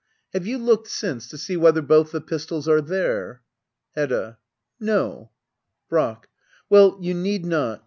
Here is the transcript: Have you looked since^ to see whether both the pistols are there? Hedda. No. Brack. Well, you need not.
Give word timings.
Have 0.33 0.47
you 0.47 0.57
looked 0.57 0.87
since^ 0.87 1.29
to 1.29 1.37
see 1.37 1.55
whether 1.55 1.79
both 1.83 2.11
the 2.11 2.21
pistols 2.21 2.67
are 2.67 2.81
there? 2.81 3.43
Hedda. 3.93 4.39
No. 4.79 5.29
Brack. 5.89 6.27
Well, 6.71 6.97
you 6.99 7.13
need 7.13 7.45
not. 7.45 7.79